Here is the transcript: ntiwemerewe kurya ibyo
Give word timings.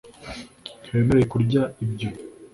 ntiwemerewe 0.81 1.25
kurya 1.33 1.61
ibyo 1.83 2.09